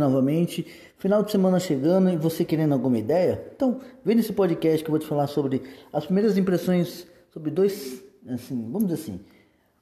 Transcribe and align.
novamente. 0.00 0.64
Final 0.96 1.24
de 1.24 1.32
semana 1.32 1.58
chegando 1.58 2.08
e 2.08 2.16
você 2.16 2.44
querendo 2.44 2.72
alguma 2.72 2.96
ideia? 2.98 3.44
Então, 3.52 3.80
vem 4.04 4.14
nesse 4.14 4.32
podcast 4.32 4.84
que 4.84 4.88
eu 4.88 4.92
vou 4.92 5.00
te 5.00 5.06
falar 5.06 5.26
sobre 5.26 5.60
as 5.92 6.04
primeiras 6.06 6.38
impressões 6.38 7.04
sobre 7.32 7.50
dois, 7.50 8.00
assim, 8.28 8.70
vamos 8.70 8.86
dizer 8.86 9.02
assim, 9.02 9.20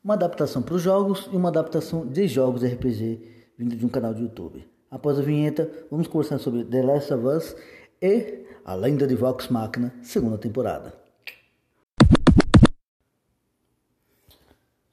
uma 0.03 0.15
adaptação 0.15 0.63
para 0.63 0.75
os 0.75 0.81
jogos 0.81 1.29
e 1.31 1.37
uma 1.37 1.51
adaptação 1.51 2.07
de 2.07 2.27
jogos 2.27 2.65
RPG 2.65 3.21
vindo 3.59 3.77
de 3.77 3.85
um 3.85 3.91
canal 3.91 4.15
de 4.15 4.23
YouTube. 4.23 4.67
Após 4.91 5.19
a 5.19 5.23
vinheta, 5.23 5.71
vamos 5.91 6.09
conversar 6.09 6.39
sobre 6.39 6.65
The 6.65 6.83
Last 6.83 7.13
of 7.13 7.27
Us 7.27 7.57
e 8.01 8.47
A 8.65 8.75
Lenda 8.75 9.07
de 9.07 9.15
Vox 9.15 9.49
Machina, 9.49 9.93
segunda 10.01 10.39
temporada. 10.39 10.95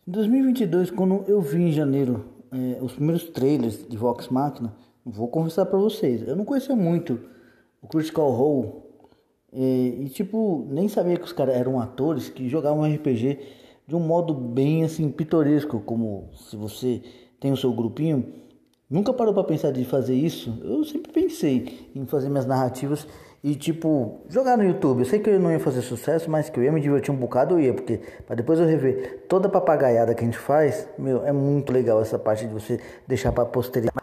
Em 0.06 0.12
2022, 0.12 0.92
quando 0.92 1.24
eu 1.30 1.40
vi 1.40 1.62
em 1.62 1.72
janeiro 1.72 2.26
é, 2.52 2.84
os 2.84 2.92
primeiros 2.92 3.24
trailers 3.30 3.88
de 3.88 3.96
Vox 3.96 4.28
Machina, 4.28 4.74
vou 5.06 5.28
confessar 5.28 5.66
para 5.66 5.78
vocês, 5.78 6.28
eu 6.28 6.36
não 6.36 6.46
conhecia 6.46 6.76
muito 6.76 7.20
o 7.82 7.88
Critical 7.88 8.32
Role 8.32 8.84
e, 9.52 10.06
e, 10.06 10.10
tipo, 10.10 10.66
nem 10.70 10.88
sabia 10.88 11.18
que 11.18 11.26
os 11.26 11.34
caras 11.34 11.56
eram 11.56 11.80
atores 11.80 12.30
que 12.30 12.50
jogavam 12.50 12.92
RPG 12.92 13.40
de 13.86 13.96
um 13.96 14.00
modo 14.00 14.34
bem 14.34 14.84
assim 14.84 15.10
pitoresco, 15.10 15.80
como 15.82 16.30
se 16.34 16.56
você 16.56 17.02
tem 17.40 17.52
o 17.52 17.58
seu 17.58 17.72
grupinho. 17.72 18.26
Nunca 18.90 19.14
parou 19.14 19.34
para 19.34 19.44
pensar 19.44 19.72
de 19.72 19.84
fazer 19.86 20.16
isso? 20.16 20.60
Eu 20.64 20.84
sempre 20.84 21.12
pensei 21.12 21.90
em 21.96 22.06
fazer 22.06 22.30
minhas 22.30 22.46
narrativas 22.46 23.08
e 23.44 23.56
tipo 23.56 24.22
jogar 24.30 24.58
no 24.58 24.64
YouTube. 24.64 25.00
Eu 25.00 25.06
sei 25.06 25.20
que 25.20 25.30
eu 25.30 25.40
não 25.40 25.52
ia 25.52 25.60
fazer 25.60 25.82
sucesso, 25.82 26.32
mas 26.32 26.50
que 26.50 26.60
eu 26.60 26.64
ia 26.64 26.72
me 26.72 26.80
divertir 26.80 27.12
um 27.14 27.18
bocado 27.18 27.56
eu 27.56 27.60
ia, 27.60 27.74
porque 27.74 28.00
para 28.26 28.36
depois 28.36 28.60
eu 28.60 28.66
rever 28.66 29.26
toda 29.28 29.48
a 29.48 29.52
papagaiada 29.52 30.16
que 30.16 30.22
a 30.22 30.26
gente 30.26 30.38
faz, 30.38 30.88
meu, 30.98 31.26
é 31.26 31.32
muito 31.32 31.72
legal 31.72 32.02
essa 32.02 32.18
parte 32.18 32.48
de 32.48 32.54
você 32.54 32.80
deixar 33.08 33.32
para 33.32 33.46
posteridade. 33.46 33.98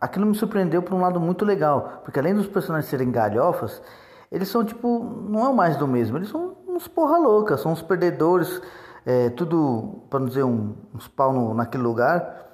Aquilo 0.00 0.26
me 0.26 0.34
surpreendeu 0.34 0.82
por 0.82 0.94
um 0.94 1.00
lado 1.00 1.20
muito 1.20 1.44
legal, 1.44 2.00
porque 2.04 2.18
além 2.18 2.34
dos 2.34 2.46
personagens 2.46 2.90
serem 2.90 3.10
galhofas, 3.10 3.82
eles 4.30 4.48
são 4.48 4.64
tipo, 4.64 5.04
não 5.28 5.48
é 5.48 5.52
mais 5.52 5.76
do 5.76 5.86
mesmo, 5.86 6.16
eles 6.16 6.28
são 6.28 6.56
uns 6.66 6.88
porra 6.88 7.18
louca, 7.18 7.56
são 7.56 7.72
uns 7.72 7.82
perdedores, 7.82 8.60
é, 9.04 9.30
tudo, 9.30 10.02
para 10.08 10.20
não 10.20 10.26
dizer, 10.26 10.44
um, 10.44 10.74
uns 10.94 11.06
pau 11.08 11.32
no, 11.32 11.54
naquele 11.54 11.82
lugar, 11.82 12.46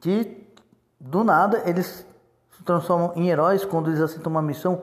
que 0.00 0.46
do 1.00 1.24
nada 1.24 1.62
eles 1.64 2.06
se 2.56 2.62
transformam 2.62 3.12
em 3.16 3.28
heróis 3.28 3.64
quando 3.64 3.90
eles 3.90 4.00
aceitam 4.00 4.30
uma 4.30 4.42
missão 4.42 4.82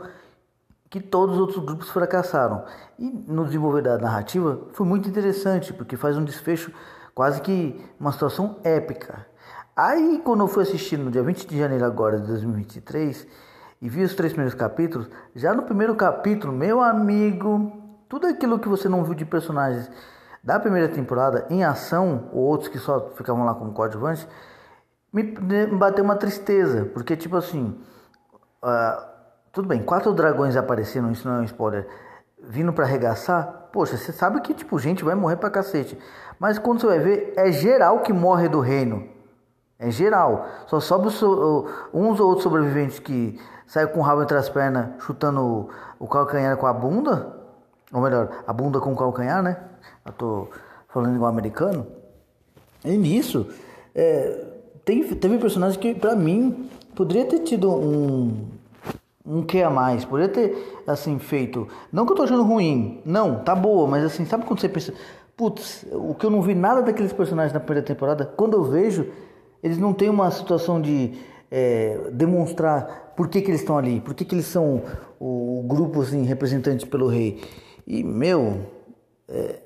que 0.90 1.00
todos 1.00 1.36
os 1.36 1.42
outros 1.42 1.66
grupos 1.66 1.90
fracassaram. 1.90 2.66
E 3.00 3.10
no 3.28 3.46
desenvolver 3.46 3.82
da 3.82 3.98
narrativa 3.98 4.68
foi 4.74 4.86
muito 4.86 5.10
interessante, 5.10 5.74
porque 5.74 5.98
faz 5.98 6.16
um 6.18 6.24
desfecho 6.24 6.72
quase 7.16 7.42
que 7.42 7.84
uma 8.00 8.12
situação 8.12 8.60
épica. 8.64 9.26
Aí, 9.76 10.22
quando 10.24 10.42
eu 10.42 10.48
fui 10.48 10.62
assistir 10.62 10.98
no 10.98 11.10
dia 11.10 11.24
20 11.24 11.48
de 11.48 11.58
janeiro 11.58 11.84
agora 11.84 12.20
de 12.20 12.28
2023 12.28 13.26
e 13.82 13.90
vi 13.90 14.04
os 14.04 14.14
três 14.14 14.32
primeiros 14.32 14.54
capítulos, 14.54 15.10
já 15.36 15.52
no 15.52 15.64
primeiro 15.64 15.96
capítulo, 15.96 16.54
meu 16.54 16.80
amigo, 16.80 17.72
tudo 18.08 18.28
aquilo 18.28 18.60
que 18.60 18.70
você 18.70 18.88
não 18.88 19.04
viu 19.04 19.16
de 19.16 19.26
personagens 19.26 19.90
da 20.44 20.60
primeira 20.60 20.88
temporada 20.88 21.48
em 21.50 21.64
ação, 21.64 22.30
ou 22.32 22.44
outros 22.44 22.70
que 22.70 22.78
só 22.78 23.10
ficavam 23.16 23.46
lá 23.46 23.56
como 23.56 23.74
coadjuvantes, 23.74 24.28
me, 25.12 25.24
me 25.24 25.66
bateu 25.66 26.04
uma 26.04 26.18
tristeza, 26.18 26.86
porque 26.94 27.18
tipo 27.18 27.36
assim, 27.36 27.76
uh, 28.64 29.04
tudo 29.52 29.68
bem, 29.68 29.82
quatro 29.82 30.14
dragões 30.14 30.56
apareceram, 30.56 31.12
isso 31.12 31.28
não 31.28 31.38
é 31.38 31.40
um 31.40 31.46
spoiler, 31.46 31.88
vindo 32.44 32.72
para 32.72 32.86
arregaçar, 32.86 33.70
poxa, 33.74 33.98
você 33.98 34.12
sabe 34.12 34.40
que 34.42 34.54
tipo, 34.54 34.78
gente 34.78 35.04
vai 35.04 35.16
morrer 35.16 35.38
pra 35.38 35.50
cacete, 35.50 35.98
mas 36.40 36.60
quando 36.60 36.82
você 36.82 36.88
vai 36.88 37.00
ver, 37.00 37.34
é 37.36 37.52
geral 37.52 38.02
que 38.02 38.14
morre 38.14 38.48
do 38.48 38.60
reino. 38.60 39.13
É 39.80 39.92
geral. 39.92 40.48
Só 40.68 40.80
sobe 40.80 41.08
uns 41.08 41.22
ou 42.20 42.28
outros 42.28 42.44
sobreviventes 42.44 43.00
que 43.00 43.40
saem 43.68 43.88
com 43.88 44.00
o 44.00 44.04
rabo 44.04 44.24
entre 44.24 44.38
as 44.38 44.50
pernas, 44.50 44.90
chutando 45.04 45.70
o 46.00 46.08
calcanhar 46.08 46.56
com 46.58 46.68
a 46.68 46.74
bunda. 46.74 47.36
Ou 47.92 48.02
melhor, 48.02 48.30
a 48.48 48.54
bunda 48.54 48.80
com 48.80 48.94
o 48.94 48.96
calcanhar, 48.96 49.42
né? 49.44 49.58
Eu 50.06 50.12
tô 50.14 50.48
falando 50.90 51.16
igual 51.16 51.30
americano. 51.30 51.86
E 52.84 52.98
nisso, 52.98 53.48
é, 53.96 54.46
tem, 54.84 55.04
teve 55.16 55.38
personagem 55.38 55.80
que, 55.80 55.96
pra 55.96 56.16
mim, 56.16 56.70
poderia 56.96 57.26
ter 57.26 57.40
tido 57.40 57.72
um, 57.72 58.48
um 59.26 59.44
que 59.44 59.62
a 59.62 59.70
mais. 59.70 60.06
Poderia 60.06 60.34
ter, 60.34 60.84
assim, 60.88 61.20
feito. 61.20 61.68
Não 61.92 62.06
que 62.06 62.12
eu 62.12 62.16
tô 62.16 62.24
achando 62.24 62.44
ruim. 62.44 63.02
Não, 63.06 63.44
tá 63.44 63.56
boa, 63.56 63.88
mas 63.88 64.04
assim, 64.04 64.26
sabe 64.26 64.46
quando 64.46 64.60
você 64.60 64.70
pensa. 64.70 64.94
Putz, 65.36 65.86
o 65.92 66.14
que 66.14 66.26
eu 66.26 66.30
não 66.30 66.42
vi 66.42 66.54
nada 66.54 66.82
daqueles 66.82 67.12
personagens 67.12 67.54
na 67.54 67.60
primeira 67.60 67.86
temporada, 67.86 68.26
quando 68.26 68.56
eu 68.56 68.64
vejo 68.64 69.08
eles 69.64 69.78
não 69.78 69.94
têm 69.94 70.10
uma 70.10 70.30
situação 70.30 70.82
de 70.82 71.14
é, 71.50 72.10
demonstrar 72.12 73.14
por 73.16 73.30
que, 73.30 73.42
que 73.42 73.50
eles 73.50 73.62
estão 73.62 73.78
ali, 73.78 74.02
por 74.02 74.14
que, 74.14 74.26
que 74.26 74.36
eles 74.36 74.48
são 74.48 74.82
o, 75.20 75.64
grupo 75.66 76.02
assim, 76.02 76.24
representantes 76.24 76.86
pelo 76.86 77.08
rei. 77.08 77.42
E, 77.88 78.04
meu, 78.04 78.66
é, 79.30 79.60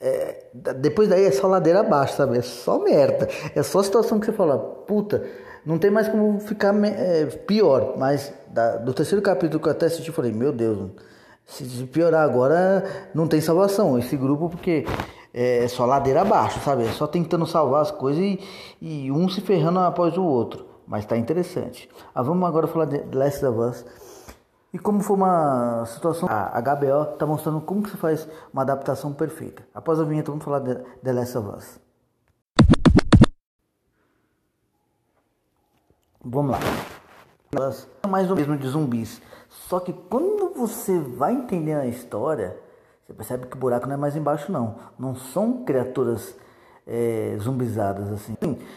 é, 0.00 0.44
depois 0.76 1.08
daí 1.08 1.24
é 1.24 1.30
só 1.30 1.46
ladeira 1.46 1.80
abaixo, 1.80 2.16
sabe? 2.16 2.38
É 2.38 2.42
só 2.42 2.78
merda. 2.78 3.28
É 3.54 3.62
só 3.62 3.82
situação 3.82 4.18
que 4.18 4.26
você 4.26 4.32
fala, 4.32 4.58
puta, 4.58 5.24
não 5.66 5.78
tem 5.78 5.90
mais 5.90 6.08
como 6.08 6.40
ficar 6.40 6.74
é, 6.84 7.26
pior. 7.26 7.94
Mas 7.98 8.32
da, 8.48 8.76
do 8.76 8.94
terceiro 8.94 9.22
capítulo 9.22 9.60
que 9.60 9.68
eu 9.68 9.72
até 9.72 9.86
assisti, 9.86 10.08
eu 10.08 10.14
falei, 10.14 10.32
meu 10.32 10.52
Deus, 10.52 10.90
se 11.44 11.64
piorar 11.86 12.22
agora, 12.22 12.84
não 13.14 13.26
tem 13.26 13.40
salvação. 13.40 13.98
Esse 13.98 14.16
grupo, 14.16 14.48
porque 14.48 14.84
é 15.32 15.66
só 15.68 15.86
ladeira 15.86 16.22
abaixo, 16.22 16.60
sabe? 16.60 16.84
É 16.84 16.92
só 16.92 17.06
tentando 17.06 17.46
salvar 17.46 17.82
as 17.82 17.90
coisas 17.90 18.22
e, 18.22 18.40
e 18.80 19.12
um 19.12 19.28
se 19.28 19.40
ferrando 19.40 19.78
após 19.80 20.16
o 20.18 20.24
outro. 20.24 20.66
Mas 20.86 21.06
tá 21.06 21.16
interessante. 21.16 21.88
Ah, 22.14 22.22
vamos 22.22 22.46
agora 22.46 22.66
falar 22.66 22.84
de 22.84 23.16
Last 23.16 23.44
of 23.46 23.58
Us. 23.58 23.84
E 24.72 24.78
como 24.78 25.00
foi 25.00 25.16
uma 25.16 25.84
situação. 25.86 26.28
A 26.30 26.60
HBO 26.60 27.16
tá 27.18 27.26
mostrando 27.26 27.60
como 27.60 27.86
se 27.88 27.96
faz 27.96 28.28
uma 28.52 28.62
adaptação 28.62 29.12
perfeita. 29.12 29.62
Após 29.74 30.00
a 30.00 30.04
vinheta, 30.04 30.30
vamos 30.30 30.44
falar 30.44 30.60
de 30.60 30.74
The 30.74 31.12
Last 31.12 31.38
of 31.38 31.56
Us. 31.56 31.80
Vamos 36.24 36.52
lá. 36.52 36.58
É 38.02 38.06
mais 38.06 38.30
ou 38.30 38.36
menos 38.36 38.60
de 38.60 38.68
zumbis. 38.68 39.20
Só 39.48 39.80
que 39.80 39.92
quando 39.92 40.54
você 40.54 40.98
vai 40.98 41.32
entendendo 41.32 41.80
a 41.80 41.86
história 41.86 42.56
você 43.12 43.16
percebe 43.16 43.46
que 43.46 43.56
o 43.56 43.60
buraco 43.60 43.86
não 43.86 43.94
é 43.94 43.96
mais 43.98 44.16
embaixo, 44.16 44.50
não. 44.50 44.76
Não 44.98 45.14
são 45.14 45.64
criaturas 45.64 46.34
é, 46.86 47.36
zumbizadas 47.38 48.10
assim, 48.10 48.34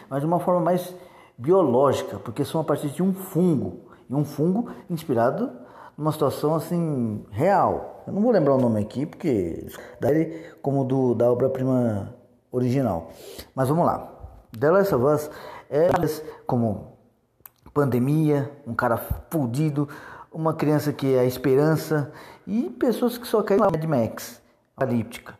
mas 0.08 0.20
de 0.20 0.26
uma 0.26 0.38
forma 0.38 0.60
mais 0.60 0.94
biológica, 1.36 2.18
porque 2.18 2.44
são 2.44 2.60
a 2.60 2.64
partir 2.64 2.88
de 2.88 3.02
um 3.02 3.12
fungo. 3.12 3.86
E 4.08 4.14
um 4.14 4.24
fungo 4.24 4.70
inspirado 4.88 5.50
numa 5.96 6.12
situação 6.12 6.54
assim 6.54 7.24
real. 7.30 8.04
Eu 8.06 8.12
não 8.12 8.22
vou 8.22 8.30
lembrar 8.30 8.54
o 8.54 8.60
nome 8.60 8.80
aqui, 8.80 9.04
porque 9.04 9.66
daí 10.00 10.44
como 10.62 10.84
do 10.84 11.14
da 11.14 11.30
obra-prima 11.30 12.14
original. 12.52 13.10
Mas 13.54 13.68
vamos 13.68 13.84
lá. 13.84 14.12
The 14.58 14.70
Last 14.70 14.94
of 14.94 15.04
Us 15.04 15.30
é 15.68 15.88
como 16.46 16.96
pandemia, 17.74 18.50
um 18.66 18.74
cara 18.74 18.96
fudido, 19.30 19.88
uma 20.36 20.52
criança 20.52 20.92
que 20.92 21.14
é 21.14 21.20
a 21.20 21.24
esperança 21.24 22.12
e 22.46 22.68
pessoas 22.70 23.16
que 23.16 23.26
só 23.26 23.42
querem 23.42 23.62
Mad 23.62 23.82
Max, 23.84 24.42
apocalíptica. 24.76 25.34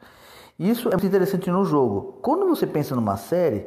Isso 0.58 0.88
é 0.88 0.92
muito 0.92 1.06
interessante 1.06 1.50
no 1.50 1.64
jogo. 1.64 2.18
Quando 2.22 2.46
você 2.46 2.66
pensa 2.66 2.94
numa 2.94 3.18
série, 3.18 3.66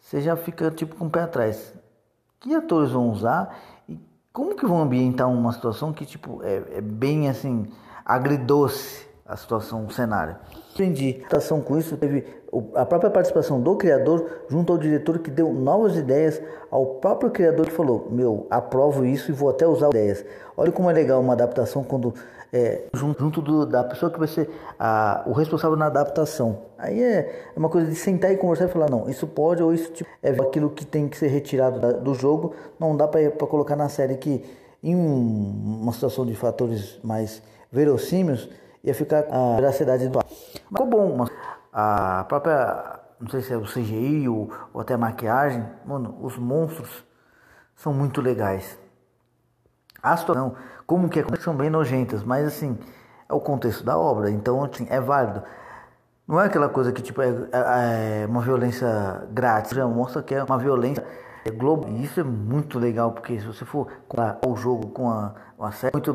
você 0.00 0.20
já 0.20 0.36
fica 0.36 0.70
tipo 0.72 0.96
com 0.96 1.06
o 1.06 1.10
pé 1.10 1.22
atrás. 1.22 1.72
Que 2.40 2.54
atores 2.54 2.90
vão 2.90 3.08
usar 3.08 3.56
e 3.88 3.98
como 4.32 4.56
que 4.56 4.66
vão 4.66 4.82
ambientar 4.82 5.30
uma 5.30 5.52
situação 5.52 5.92
que 5.92 6.04
tipo 6.04 6.42
é, 6.42 6.78
é 6.78 6.80
bem 6.80 7.28
assim 7.28 7.68
agridoce 8.04 9.06
a 9.26 9.36
situação, 9.36 9.86
o 9.86 9.90
cenário. 9.90 10.36
Aprendi 10.72 11.22
a 11.30 11.60
com 11.60 11.78
isso, 11.78 11.96
teve 11.96 12.24
a 12.74 12.84
própria 12.84 13.10
participação 13.10 13.60
do 13.60 13.74
criador 13.76 14.44
junto 14.48 14.72
ao 14.72 14.78
diretor 14.78 15.18
que 15.18 15.30
deu 15.30 15.52
novas 15.52 15.96
ideias 15.96 16.40
ao 16.70 16.86
próprio 16.96 17.30
criador 17.30 17.66
que 17.66 17.72
falou: 17.72 18.08
Meu, 18.10 18.46
aprovo 18.50 19.04
isso 19.04 19.30
e 19.30 19.34
vou 19.34 19.48
até 19.48 19.66
usar 19.66 19.88
ideias. 19.88 20.24
Olha 20.56 20.70
como 20.70 20.90
é 20.90 20.92
legal 20.92 21.20
uma 21.20 21.32
adaptação 21.32 21.82
quando 21.82 22.12
é, 22.52 22.82
junto, 22.92 23.18
junto 23.18 23.42
do, 23.42 23.66
da 23.66 23.82
pessoa 23.82 24.10
que 24.10 24.18
vai 24.18 24.28
ser 24.28 24.48
a, 24.78 25.24
o 25.26 25.32
responsável 25.32 25.76
na 25.76 25.86
adaptação. 25.86 26.58
Aí 26.78 27.02
é, 27.02 27.50
é 27.54 27.58
uma 27.58 27.68
coisa 27.68 27.88
de 27.88 27.96
sentar 27.96 28.30
e 28.30 28.36
conversar 28.36 28.66
e 28.66 28.68
falar: 28.68 28.90
Não, 28.90 29.08
isso 29.08 29.26
pode 29.26 29.62
ou 29.62 29.72
isso 29.72 29.90
tipo, 29.90 30.10
é 30.22 30.30
aquilo 30.30 30.70
que 30.70 30.84
tem 30.84 31.08
que 31.08 31.16
ser 31.16 31.28
retirado 31.28 31.80
da, 31.80 31.92
do 31.92 32.14
jogo. 32.14 32.54
Não 32.78 32.96
dá 32.96 33.08
para 33.08 33.30
colocar 33.46 33.74
na 33.74 33.88
série 33.88 34.16
que, 34.16 34.44
em 34.82 34.94
um, 34.94 35.80
uma 35.80 35.92
situação 35.92 36.26
de 36.26 36.34
fatores 36.34 36.98
mais 37.02 37.42
verossímeis 37.72 38.48
ia 38.84 38.94
ficar 38.94 39.24
a 39.30 39.56
veracidade 39.56 40.08
do 40.08 40.18
ar. 40.18 40.26
Ficou 40.26 40.86
bom, 40.86 41.16
mas 41.16 41.30
a 41.72 42.24
própria, 42.28 43.00
não 43.18 43.28
sei 43.28 43.40
se 43.40 43.52
é 43.52 43.56
o 43.56 43.64
CGI 43.64 44.28
ou, 44.28 44.52
ou 44.72 44.80
até 44.80 44.94
a 44.94 44.98
maquiagem, 44.98 45.66
mano, 45.84 46.16
os 46.20 46.36
monstros 46.36 47.04
são 47.74 47.92
muito 47.92 48.20
legais. 48.20 48.78
A 50.02 50.16
situação, 50.16 50.54
como 50.86 51.08
que 51.08 51.18
é, 51.18 51.24
são 51.40 51.56
bem 51.56 51.70
nojentas, 51.70 52.22
mas 52.22 52.46
assim, 52.46 52.78
é 53.28 53.32
o 53.32 53.40
contexto 53.40 53.82
da 53.82 53.96
obra, 53.98 54.30
então 54.30 54.62
assim, 54.62 54.86
é 54.90 55.00
válido. 55.00 55.42
Não 56.28 56.40
é 56.40 56.46
aquela 56.46 56.68
coisa 56.68 56.92
que 56.92 57.02
tipo 57.02 57.20
é, 57.22 57.28
é, 57.28 58.22
é 58.22 58.26
uma 58.26 58.42
violência 58.42 59.26
grátis, 59.30 59.72
já 59.72 59.86
mostra 59.86 60.22
que 60.22 60.34
é 60.34 60.44
uma 60.44 60.58
violência 60.58 61.04
é 61.44 61.50
Globo. 61.50 61.88
E 61.88 62.04
isso 62.04 62.20
é 62.20 62.24
muito 62.24 62.78
legal, 62.78 63.12
porque 63.12 63.38
se 63.38 63.46
você 63.46 63.64
for 63.64 63.86
comparar 64.08 64.38
o 64.46 64.56
jogo 64.56 64.88
com 64.88 65.10
a, 65.10 65.34
uma 65.58 65.70
série, 65.72 65.92
muito 65.92 66.14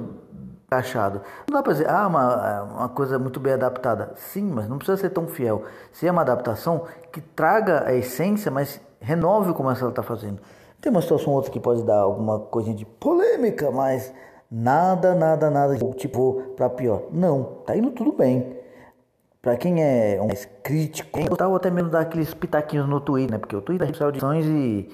encaixado. 0.70 1.22
Não 1.48 1.58
dá 1.58 1.64
pra 1.64 1.74
dizer, 1.74 1.90
ah, 1.90 2.08
uma, 2.08 2.64
uma 2.64 2.90
coisa 2.90 3.18
muito 3.18 3.40
bem 3.40 3.54
adaptada. 3.54 4.12
Sim, 4.16 4.44
mas 4.44 4.70
não 4.70 4.78
precisa 4.78 4.98
ser 4.98 5.10
tão 5.10 5.28
fiel. 5.28 5.64
Se 5.92 6.08
é 6.08 6.12
uma 6.12 6.22
adaptação 6.22 6.86
que 7.12 7.20
traga 7.20 7.88
a 7.88 7.94
essência, 7.94 8.52
mas 8.52 8.80
renove 9.02 9.54
como 9.54 9.70
ela 9.72 9.90
está 9.90 10.04
fazendo. 10.04 10.40
Tem 10.80 10.92
uma 10.92 11.02
situação 11.02 11.32
ou 11.32 11.38
outra 11.38 11.52
que 11.52 11.60
pode 11.60 11.84
dar 11.84 12.00
alguma 12.00 12.40
coisa 12.40 12.74
de 12.74 12.86
polêmica, 12.86 13.72
mas 13.72 14.14
nada, 14.50 15.16
nada, 15.16 15.50
nada, 15.50 15.76
tipo, 15.96 16.54
para 16.56 16.70
pior. 16.70 17.04
Não, 17.12 17.44
tá 17.66 17.76
indo 17.76 17.92
tudo 17.92 18.14
bem. 18.14 18.58
Para 19.42 19.58
quem 19.58 19.82
é 19.82 20.22
mais 20.26 20.46
crítico, 20.64 21.18
ou 21.44 21.56
até 21.56 21.72
mesmo 21.72 21.90
dar 21.90 22.02
aqueles 22.02 22.34
pitaquinhos 22.34 22.88
no 22.88 23.00
Twitter, 23.00 23.32
né? 23.32 23.38
Porque 23.38 23.56
o 23.56 23.62
Twitter 23.62 23.90
é 23.90 24.04
audições 24.04 24.46
e, 24.46 24.90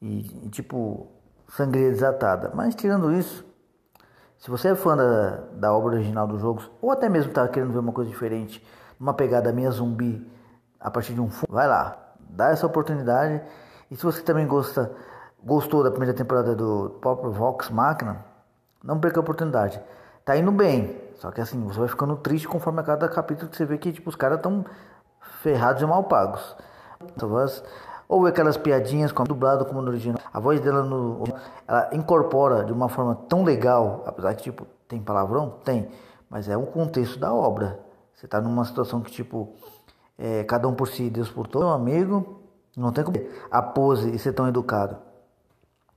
e, 0.00 0.46
e, 0.46 0.48
tipo, 0.48 1.06
sangria 1.48 1.90
desatada. 1.90 2.52
Mas 2.54 2.74
tirando 2.74 3.12
isso, 3.12 3.44
se 4.38 4.50
você 4.50 4.68
é 4.68 4.74
fã 4.74 4.96
da, 4.96 5.40
da 5.52 5.72
obra 5.72 5.94
original 5.94 6.26
dos 6.26 6.40
jogos, 6.40 6.70
ou 6.80 6.90
até 6.90 7.08
mesmo 7.08 7.32
tá 7.32 7.46
querendo 7.48 7.72
ver 7.72 7.78
uma 7.78 7.92
coisa 7.92 8.10
diferente, 8.10 8.64
uma 8.98 9.14
pegada 9.14 9.52
minha 9.52 9.70
zumbi 9.70 10.30
a 10.78 10.90
partir 10.90 11.14
de 11.14 11.20
um 11.20 11.30
fundo, 11.30 11.52
vai 11.52 11.66
lá, 11.66 11.96
dá 12.30 12.50
essa 12.50 12.66
oportunidade. 12.66 13.42
E 13.90 13.96
se 13.96 14.02
você 14.02 14.22
também 14.22 14.46
gosta, 14.46 14.92
gostou 15.42 15.82
da 15.82 15.90
primeira 15.90 16.14
temporada 16.14 16.54
do 16.54 16.96
próprio 17.00 17.30
Vox 17.30 17.70
Machina, 17.70 18.24
não 18.82 19.00
perca 19.00 19.18
a 19.18 19.22
oportunidade. 19.22 19.80
Tá 20.24 20.36
indo 20.36 20.50
bem, 20.52 21.00
só 21.16 21.30
que 21.30 21.40
assim, 21.40 21.62
você 21.66 21.78
vai 21.78 21.88
ficando 21.88 22.16
triste 22.16 22.48
conforme 22.48 22.80
a 22.80 22.82
cada 22.82 23.08
capítulo 23.08 23.50
que 23.50 23.56
você 23.56 23.64
vê 23.64 23.78
que 23.78 23.92
tipo, 23.92 24.10
os 24.10 24.16
caras 24.16 24.38
estão 24.38 24.64
ferrados 25.40 25.82
e 25.82 25.86
mal 25.86 26.04
pagos. 26.04 26.56
Ou 28.08 28.26
aquelas 28.26 28.56
piadinhas 28.56 29.12
com 29.12 29.24
dublado 29.24 29.64
como 29.64 29.82
no 29.82 29.88
original. 29.88 30.20
A 30.32 30.38
voz 30.38 30.60
dela 30.60 30.82
no, 30.82 31.24
ela 31.66 31.90
incorpora 31.92 32.64
de 32.64 32.72
uma 32.72 32.88
forma 32.88 33.14
tão 33.28 33.42
legal, 33.42 34.02
apesar 34.06 34.34
que 34.34 34.44
tipo 34.44 34.66
tem 34.86 35.00
palavrão, 35.00 35.54
tem, 35.64 35.88
mas 36.30 36.48
é 36.48 36.56
um 36.56 36.66
contexto 36.66 37.18
da 37.18 37.32
obra. 37.34 37.80
Você 38.14 38.28
tá 38.28 38.40
numa 38.40 38.64
situação 38.64 39.00
que 39.00 39.10
tipo 39.10 39.54
é, 40.18 40.44
cada 40.44 40.68
um 40.68 40.74
por 40.74 40.88
si, 40.88 41.10
Deus 41.10 41.30
por 41.30 41.46
todo, 41.46 41.64
meu 41.64 41.74
amigo, 41.74 42.40
não 42.76 42.92
tem 42.92 43.04
como 43.04 43.18
a 43.50 43.62
pose 43.62 44.14
e 44.14 44.18
ser 44.18 44.32
tão 44.32 44.46
educado. 44.46 44.96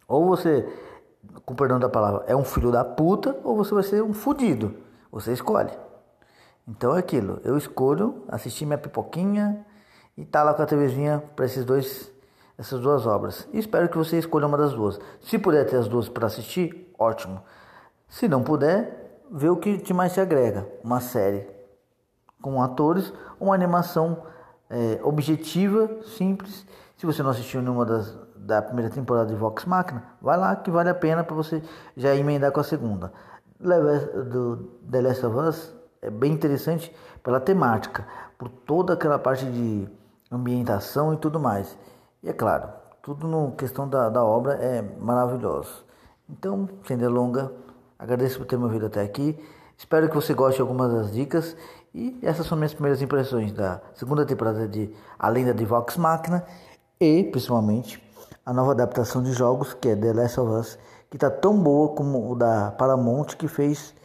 Ou 0.07 0.25
você, 0.25 0.67
com 1.45 1.53
perdão 1.53 1.79
da 1.79 1.87
palavra, 1.87 2.23
é 2.25 2.35
um 2.35 2.43
filho 2.43 2.71
da 2.71 2.83
puta, 2.83 3.37
ou 3.43 3.55
você 3.55 3.73
vai 3.73 3.83
ser 3.83 4.01
um 4.01 4.13
fudido. 4.13 4.73
Você 5.11 5.33
escolhe. 5.33 5.71
Então 6.67 6.95
é 6.95 6.99
aquilo. 6.99 7.39
Eu 7.43 7.57
escolho 7.57 8.23
assistir 8.27 8.65
minha 8.65 8.77
pipoquinha 8.77 9.65
e 10.19 10.25
tá 10.25 10.43
lá 10.43 10.53
com 10.53 10.61
a 10.61 10.65
TVzinha 10.65 11.23
para 11.33 11.45
esses 11.45 11.63
dois, 11.63 12.11
essas 12.57 12.81
duas 12.81 13.07
obras. 13.07 13.47
E 13.53 13.57
espero 13.57 13.87
que 13.87 13.97
você 13.97 14.19
escolha 14.19 14.47
uma 14.47 14.57
das 14.57 14.73
duas. 14.73 14.99
Se 15.21 15.39
puder 15.39 15.65
ter 15.65 15.77
as 15.77 15.87
duas 15.87 16.09
para 16.09 16.27
assistir, 16.27 16.93
ótimo. 16.99 17.41
Se 18.05 18.27
não 18.27 18.43
puder, 18.43 19.21
vê 19.31 19.47
o 19.47 19.55
que 19.55 19.77
te 19.77 19.93
mais 19.93 20.13
te 20.13 20.19
agrega. 20.19 20.67
Uma 20.83 20.99
série 20.99 21.47
com 22.41 22.61
atores, 22.61 23.13
uma 23.39 23.55
animação 23.55 24.23
é, 24.69 24.99
objetiva, 25.03 25.89
simples. 26.03 26.65
Se 26.97 27.05
você 27.05 27.23
não 27.23 27.29
assistiu 27.29 27.61
nenhuma 27.61 27.85
das 27.85 28.13
da 28.35 28.61
primeira 28.61 28.89
temporada 28.89 29.27
de 29.27 29.35
Vox 29.35 29.65
Machina, 29.65 30.03
vai 30.21 30.35
lá 30.35 30.55
que 30.55 30.71
vale 30.71 30.89
a 30.89 30.95
pena 30.95 31.23
para 31.23 31.35
você 31.35 31.61
já 31.95 32.15
emendar 32.15 32.51
com 32.51 32.59
a 32.59 32.63
segunda. 32.63 33.13
Do 33.59 34.71
The 34.89 35.01
Last 35.01 35.25
of 35.25 35.37
Us 35.37 35.73
é 36.01 36.09
bem 36.09 36.33
interessante 36.33 36.93
pela 37.21 37.39
temática, 37.39 38.07
por 38.37 38.49
toda 38.49 38.93
aquela 38.93 39.19
parte 39.19 39.45
de 39.45 39.87
ambientação 40.31 41.13
e 41.13 41.17
tudo 41.17 41.39
mais. 41.39 41.77
E 42.21 42.29
é 42.29 42.33
claro, 42.33 42.69
tudo 43.01 43.27
no 43.27 43.51
questão 43.53 43.87
da, 43.87 44.09
da 44.09 44.23
obra 44.23 44.53
é 44.53 44.81
maravilhoso. 44.81 45.85
Então, 46.29 46.69
sem 46.85 46.97
delonga, 46.97 47.51
agradeço 47.97 48.37
por 48.37 48.45
ter 48.45 48.57
me 48.57 48.65
ouvido 48.65 48.85
até 48.85 49.01
aqui. 49.01 49.37
Espero 49.77 50.09
que 50.09 50.15
você 50.15 50.33
goste 50.33 50.57
de 50.57 50.61
algumas 50.61 50.93
das 50.93 51.11
dicas 51.11 51.55
e 51.93 52.19
essas 52.21 52.45
são 52.45 52.57
minhas 52.57 52.73
primeiras 52.73 53.01
impressões 53.01 53.51
da 53.51 53.81
segunda 53.93 54.25
temporada 54.25 54.67
de 54.67 54.93
A 55.17 55.29
Lenda 55.29 55.53
de 55.53 55.65
Vox 55.65 55.97
Machina 55.97 56.45
e, 56.99 57.23
principalmente, 57.23 58.03
a 58.45 58.53
nova 58.53 58.71
adaptação 58.71 59.23
de 59.23 59.31
jogos 59.31 59.73
que 59.73 59.89
é 59.89 59.95
The 59.95 60.13
Last 60.13 60.39
of 60.39 60.51
Us, 60.51 60.79
que 61.09 61.17
está 61.17 61.29
tão 61.29 61.57
boa 61.57 61.95
como 61.95 62.31
o 62.31 62.35
da 62.35 62.71
Paramount 62.71 63.37
que 63.37 63.47
fez 63.47 63.95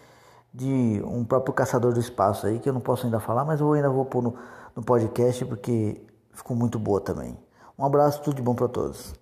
de 0.53 1.03
um 1.05 1.25
próprio 1.25 1.53
caçador 1.53 1.93
do 1.93 2.00
espaço 2.00 2.47
aí, 2.47 2.61
que 2.61 2.69
eu 2.69 2.73
não 2.73 2.81
posso 2.81 3.05
ainda 3.05 3.19
falar, 3.19 3.44
mas 3.44 3.61
eu 3.61 3.73
ainda 3.73 3.91
vou 3.91 4.05
pôr 4.05 4.23
no, 4.23 4.35
no 4.76 4.82
podcast 4.82 5.44
porque 5.44 6.00
ficou 6.34 6.56
muito 6.56 6.78
boa 6.78 7.00
também. 7.00 7.36
Um 7.78 7.84
abraço, 7.84 8.22
tudo 8.22 8.36
de 8.36 8.42
bom 8.42 8.54
para 8.54 8.69
todos. 8.69 9.14